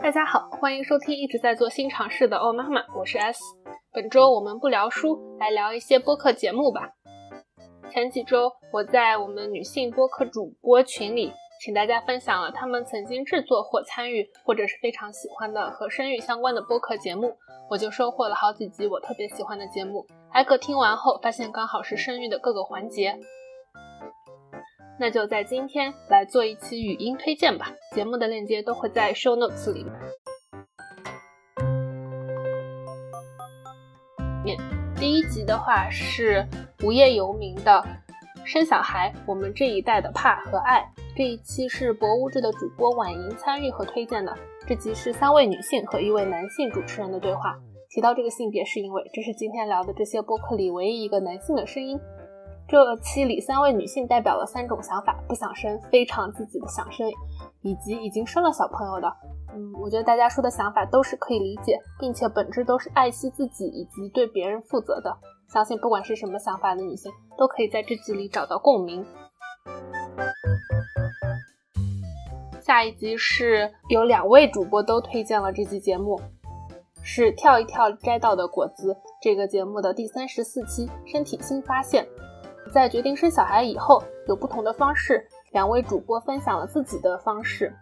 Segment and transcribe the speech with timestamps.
[0.00, 3.40] 大家好，欢迎收听一直在做新尝试的欧妈妈，我是 S。
[3.92, 6.90] 本周我们不聊书，来聊一些播客节目吧。
[7.90, 17.36] 前几周我在我们女性播客主播群里，请大家分享了他们曾经制作或参与，或者是非常喜欢的和生育相关的播客节目，
[17.70, 20.06] 我就收获了好几集我特别喜欢的节目。
[20.32, 23.18] 挨个听完后，发现刚好是生育的各个环节。
[24.98, 29.92] 那就在今天来做一期语音推荐吧，节目的链接都会在 show notes 里面。
[34.96, 36.46] 第一集的话是
[36.82, 37.84] 无业游民的
[38.46, 40.82] 生小孩，我们这一代的怕和爱。
[41.14, 44.34] 这一期是博物志的主播婉莹参与和推荐的。
[44.66, 47.54] 这集是三位女性和一位男性主持人的对话。
[47.90, 52.00] 提到这个性别，是因为这是今天聊的这些播客里唯一一个男性的声音。
[52.66, 57.06] 这期里三位女性代表了三种想法：不想生、非常积极的想生，
[57.60, 59.06] 以及已经生了小朋友的。
[59.54, 65.14] 嗯，我觉得大家说的想法都是可以理解，并且本质都是爱惜自己以及对别人负责的。
[65.52, 69.04] 相信不管是什么想法的女性，都可以在这集里找到共鸣。
[72.62, 76.18] 下一集是有两位主播都推荐了这期节目，
[77.02, 82.04] 是跳一跳摘到的果子这个节目的第三十四期《身体新发现》。
[82.74, 85.24] 在决定生小孩以后，有不同的方式。
[85.52, 87.72] 两位主播分享了自己的方式。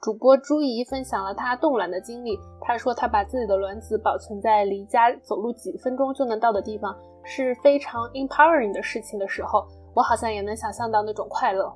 [0.00, 2.38] 主播朱怡分享了她冻卵的经历。
[2.60, 11.68] 她说，她把自己的卵子保存在离家走路几分钟就能到的地方，是非常 empowering 的事情的时候，我好像也能想象到那种快乐。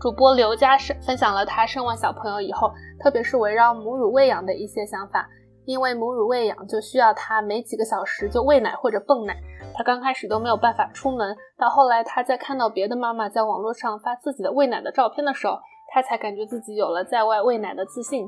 [0.00, 5.28] 主播刘佳生分享了她生完小朋友以后，特别是围绕母乳喂养的一些想法。
[5.68, 9.36] 因为母乳喂养就需要她每几个小时就喂奶或者泵奶。
[9.74, 15.58] 他刚开始都没有办法出门，到后来他在看到别的妈妈在网络上发自己的喂奶的照片的时候，
[15.92, 18.26] 他才感觉自己有了在外喂奶的自信。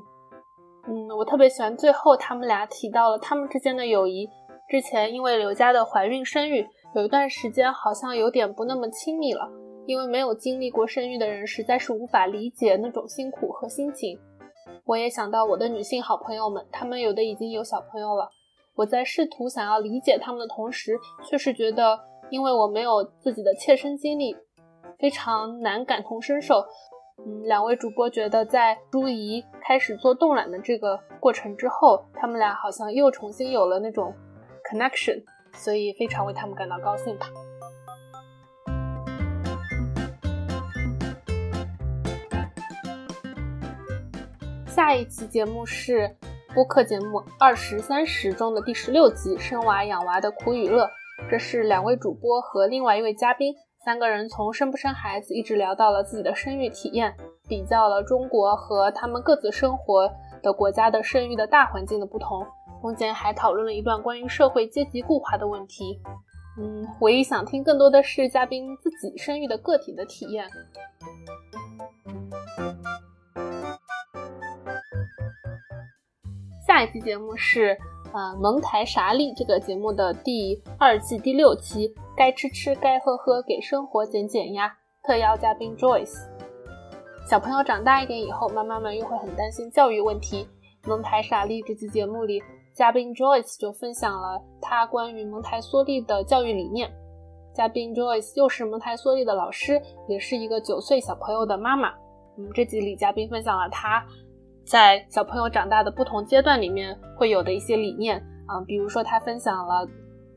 [0.86, 4.28] 嗯，我特别喜欢最后他们俩提到了他们之间的友谊。
[4.68, 9.48] 之前因为刘佳的怀孕生育，有一段时间好像有点不那么亲密了，
[9.86, 14.20] 因为没有经历过生育的人实在是无法理解那种辛苦和心情。
[14.84, 18.30] 我也想到我的女性好朋友们，她们有的已经有小朋友了。
[18.74, 21.98] 我在试图想要理解她们的同时，却是觉得，
[22.30, 24.36] 因为我没有自己的切身经历，
[24.98, 26.64] 非常难感同身受。
[27.18, 34.14] 嗯，两位主播觉得，在朱怡开始做冻卵的这个过程之后，他们俩好像又重新有了那种
[34.64, 37.26] connection，所以非常为他们感到高兴吧。
[44.80, 46.10] 下一期节目是。
[46.54, 50.84] 播客节目二十三十中的第十六集《生娃养娃的苦与乐》，
[51.30, 53.54] 这是两位主播和另外一位嘉宾，
[53.84, 57.14] 三个人从生不生孩子一直聊到了自己的生育体验，
[57.46, 60.10] 比较了中国和他们各自生活
[60.42, 62.42] 的国家的生育的大环境的不同，
[62.80, 66.00] 中间还讨论了一段关于社会阶级固化的问题。
[66.58, 70.48] 嗯，唯一想听更多的是嘉宾自己生育的个体的体验。
[76.80, 77.76] 下一期节目是
[78.10, 84.74] 呃蒙台傻利这个节目的第二季第六期，该吃吃该喝喝，给生活减减压。
[85.02, 86.26] 特邀嘉宾 Joyce。
[87.26, 90.48] 小朋友长大一点以后，妈妈们又会很担心教育问题。
[90.86, 92.42] 蒙台傻利这期节目里，
[92.72, 96.90] 嘉宾 Joyce 就分享了他关于蒙台梭利的教育理念。
[97.54, 101.90] 嘉宾 Joyce 又是蒙台梭利的老师，也是一个九岁小朋友的妈妈。
[101.90, 101.96] 我
[102.38, 104.02] 嗯，这集里嘉宾分享了他。
[104.64, 109.86] 在小朋友长大的不同阶段里面会有的一些理念啊，比如说他分享了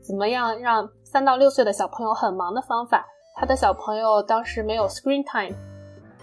[0.00, 3.06] 怎么样让三到六岁的小朋友很忙的方法。
[3.36, 5.56] 他的小朋友当时没有 screen time，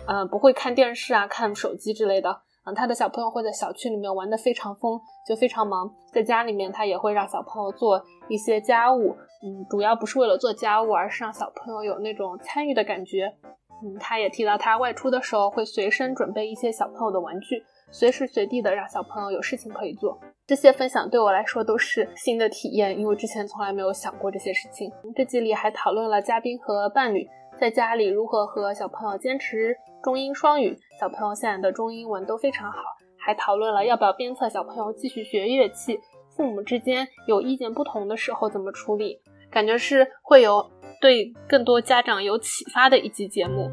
[0.08, 2.42] 嗯，不会看电视啊、看手机之类的。
[2.64, 5.90] 嗯，他的小朋友会在小区里面玩得非常疯，就非常忙。
[6.14, 13.34] 在家里面，他也会让小朋友做一些家务，嗯，主要不是为了做家务，而是让小朋友有那种参与的感觉。
[13.84, 17.64] 嗯，他也提到他外出的时候会随身准备一些小朋友的玩具。
[17.94, 20.18] 随时随地的让小朋友有事情可以做，
[20.48, 24.90] 这些分享对我来说都是新的体验，因为之前从来没有想过这些事情。
[25.14, 27.28] 这集里还讨论了嘉宾和伴侣
[27.60, 32.80] 在家里如何和小朋友坚持中英双语，小朋友现在的中英文都非常好，
[33.18, 36.00] 还讨论了要不要鞭策小朋友继续学乐器，
[36.30, 39.20] 父母之间有意见不同的时候怎么处理，
[39.52, 40.66] 感觉是会有
[41.02, 43.70] 对更多家长有启发的一集节目。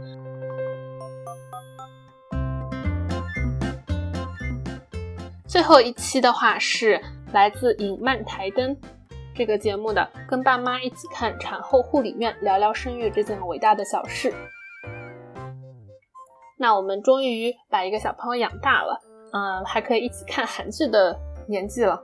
[5.46, 7.00] 最后一期的话是
[7.32, 8.76] 来自影漫台灯
[9.34, 14.32] 这个节目的，跟爸妈一起看产后护理院，聊聊生育这件伟大的小事。
[16.58, 19.00] 那我们终于把一个小朋友养大了，
[19.32, 22.02] 嗯，还可以一起看韩剧的年纪了。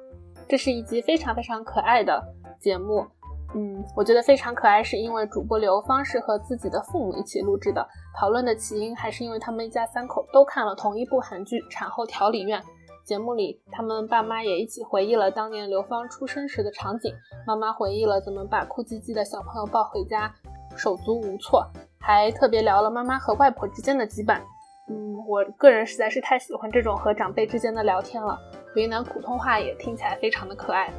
[0.48, 2.22] 这是一集非常非常可爱的
[2.60, 3.06] 节目，
[3.54, 7.86] 嗯，我觉得非常可爱，是因为主播刘芳是和自己的父母一起录制的。
[8.18, 12.60] 讨论的起因还是因为他们一家三口都看了同一部韩剧《产后调理院》。
[13.04, 17.14] 节目里，他们爸妈也一起回忆了当年刘芳出生时的场景。
[17.46, 20.34] 妈妈回忆了怎么把哭唧唧的小朋友抱回家，
[20.74, 21.70] 手足无措，
[22.00, 24.40] 还特别聊了妈妈和外婆之间的羁绊。
[24.88, 28.38] 嗯，我个人实在是太喜欢这种和长辈之间的聊天了。
[28.74, 30.90] 云南普通话也听起来非常的可爱。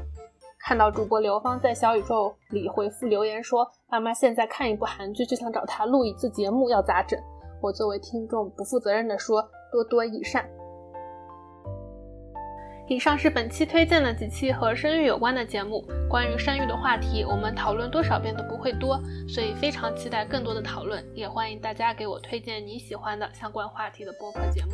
[0.68, 7.22] 看到主播刘芳在小宇宙里回复留言说，妈妈现在看一部韩剧就想找他录一次节目，要咋整？
[7.62, 10.44] 我作为听众不负责任的说，多多益善。
[12.88, 15.86] 以上是本期推荐的几期和生育有关的节目。
[16.10, 21.06] 关于生育的话题，我们讨论多少遍都不会多，所以非常期待更多的讨论。
[21.14, 24.72] 也欢迎大家给我推荐你喜欢的相关话题的播客节目。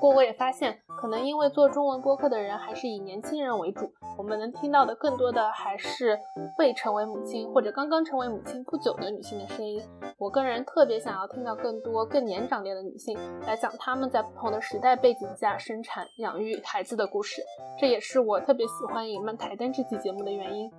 [0.00, 6.18] 不过我也发现，可能因为做中文播客的人还是以年轻人为主，我们能听到的更多的还是
[6.58, 9.78] 未成为母亲或者刚刚成为母亲不久的女性的声音。
[10.16, 13.14] 我个人特别想要听到更多更年长点的女性
[13.46, 17.42] 来讲她们在不同的时代背景下生产、养育孩子的故事，
[17.78, 20.72] 这也是我特别喜欢《隐漫台灯》这期节目的原因。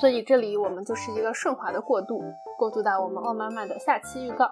[0.00, 2.20] 所以这里我们就是一个顺滑的过渡，
[2.58, 4.50] 过渡到我们奥妈妈的下期预告。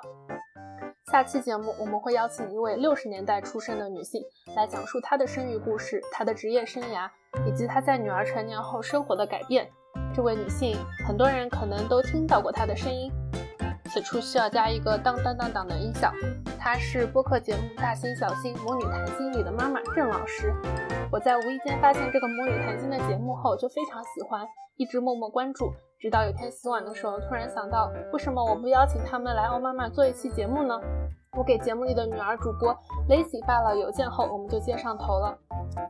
[1.10, 4.22] 下期节目我们会邀请一位六十年代出生的女性
[4.54, 7.08] 来讲述她的生育故事、她的职业生涯
[7.46, 9.66] 以及她在女儿成年后生活的改变。
[10.14, 10.76] 这位女性，
[11.06, 13.10] 很多人可能都听到过她的声音。
[13.86, 16.12] 此处需要加一个当当当当的音效。
[16.58, 20.54] 她是播客节目《大心小心母女谈心》里的妈妈郑老师。
[21.10, 24.46] 我在无意间发现这个母女谈心的节目后，就非常喜欢，
[24.76, 25.72] 一直默默关注。
[26.00, 30.80] 直到有天洗碗的时候，突然想到，为什么我不邀请他们来欧妈妈做一期节目呢？
[31.32, 32.72] 我给节目里的女儿主播
[33.08, 35.36] Lacy 发了邮件后，我们就接上头了。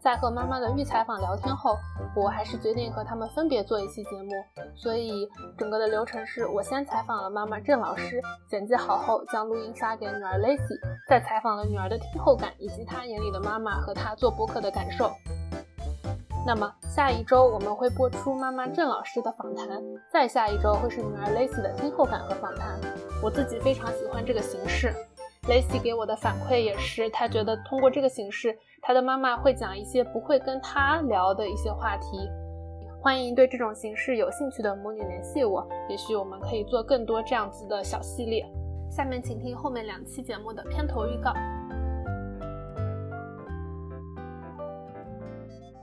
[0.01, 1.77] 在和妈妈的预采访聊天后，
[2.17, 4.31] 我还是决定和他们分别做一期节目。
[4.75, 5.29] 所以
[5.59, 8.19] 整个的流程是我先采访了妈妈郑老师，
[8.49, 15.13] 剪辑好后将录音发给女儿 Lacy，再采访了女儿的听后感以及她眼里的妈妈和她做播客的感受。
[16.47, 19.69] 那么下一周我们会播出妈妈郑老师的访谈，
[20.13, 22.77] 再下一周会是女儿 Lacy 的听后感和访谈。
[23.23, 24.93] 我自己非常喜欢这个形式。
[25.45, 32.29] Lacy 给我的反馈也是，他觉得通过这个形式，他的妈妈会讲一些不会跟他聊的一些话题。
[33.01, 38.45] 欢迎对这种形式有兴趣的母女联系我，也许我们可以做更多这样子的小系列。
[38.91, 41.33] 下面请听后面两期节目的片头预告。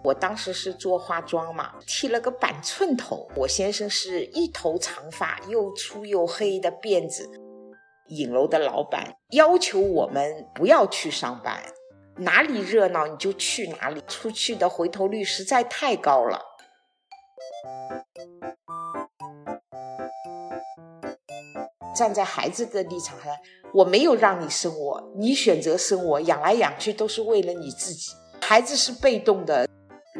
[0.06, 3.28] 我当时是做化妆嘛，剃了个板寸头。
[3.36, 7.28] 我先生是一头长发，又粗又黑的辫子。
[8.10, 11.60] 影楼的老板要求我们不要去上班，
[12.18, 16.40] 哪里热闹你就去哪里，出去的回头率实在太高了。
[21.96, 23.36] 站在孩子的立场上，
[23.74, 29.68] 我没有让你生我，你选择生我，养来养去都是为了你自己，孩子是被动的。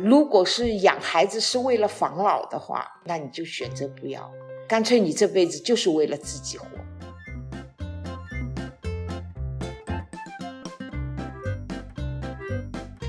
[0.06, 4.32] 如果是养孩子是为了防老的话，那你就选择不要，
[4.68, 6.68] 干脆你这辈子就是为了自己活。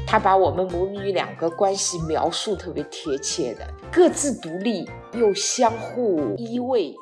[0.06, 6.94] 他把我们母女两个关系描述特别贴切的，各自独立又相互依偎。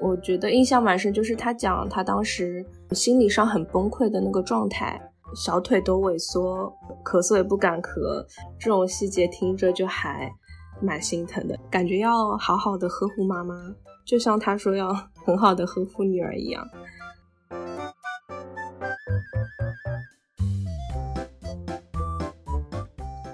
[0.00, 4.98] 我觉得印象蛮深，就是他讲他当时心理上很崩溃的那个状态，
[5.34, 6.72] 小腿都萎缩，
[7.04, 8.24] 咳嗽也不敢咳，
[8.58, 10.30] 这种细节听着就还
[10.80, 13.54] 蛮心疼的，感觉要好好的呵护妈妈，
[14.06, 16.66] 就像他说要很好的呵护女儿一样。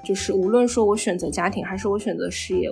[0.05, 2.69] 就是无论说我选择家庭还是我选择事业，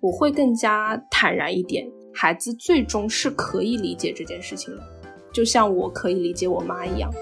[0.00, 1.86] 我会更加坦然一点。
[2.14, 4.82] 孩子最终是可以理解这件事情的，
[5.32, 7.12] 就像我可以理解我妈一样。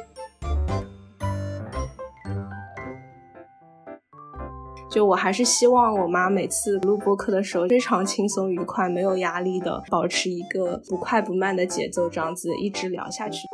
[4.97, 13.47] 就我还是希望我妈每次录播课的时候非常轻松愉快，没有压力的，保持一个不快不慢的节奏，这样子一直聊下去。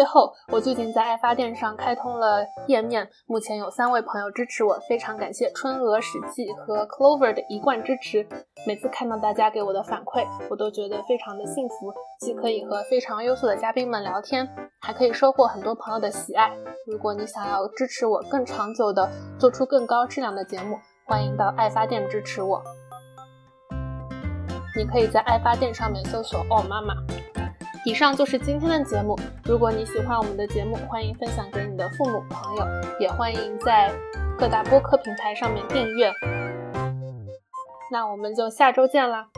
[0.00, 8.26] 最后，我最近在爱发电上开通了页面，目前有三位朋友支持我，非常感谢春娥、史记和 Clover 的一贯支持。
[8.66, 14.48] 每次看到大家给我的反馈，我都觉得非常的幸福，既可以和非常优秀的嘉宾们聊天，
[14.80, 16.50] 还可以收获很多朋友的喜爱。
[16.86, 19.06] 如果你想要支持我更长久的
[19.38, 22.62] 做出更高质量的节目，欢迎到爱发电支持我。
[24.74, 26.94] 你可以在爱发电上面搜索“哦妈妈”。
[27.84, 29.18] 以上就是今天的节目。
[29.44, 32.66] 如果你喜欢我们的节目，欢迎分享给你的父母朋友，
[33.00, 33.90] 也欢迎在
[34.38, 36.12] 各大播客平台上面订阅。
[37.90, 39.28] 那我们就下周见啦！